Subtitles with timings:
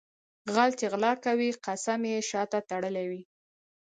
[0.53, 3.21] غل چې غلا کوي قسم یې شاته تړلی وي.